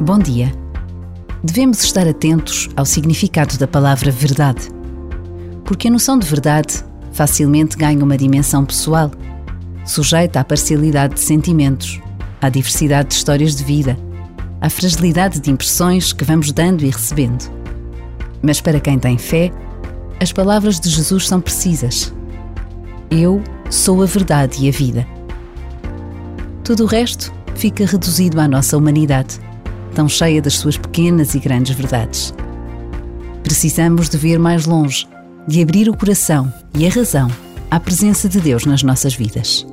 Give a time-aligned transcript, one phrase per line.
[0.00, 0.52] Bom dia.
[1.42, 4.68] Devemos estar atentos ao significado da palavra verdade,
[5.64, 9.10] porque a noção de verdade facilmente ganha uma dimensão pessoal,
[9.86, 11.98] sujeita à parcialidade de sentimentos,
[12.42, 13.96] à diversidade de histórias de vida,
[14.60, 17.50] à fragilidade de impressões que vamos dando e recebendo.
[18.42, 19.50] Mas para quem tem fé,
[20.20, 22.14] as palavras de Jesus são precisas.
[23.10, 25.08] Eu sou a verdade e a vida.
[26.62, 29.45] Tudo o resto fica reduzido à nossa humanidade
[29.96, 32.34] tão cheia das suas pequenas e grandes verdades.
[33.42, 35.08] Precisamos de ver mais longe,
[35.48, 37.30] de abrir o coração e a razão
[37.70, 39.66] à presença de Deus nas nossas vidas.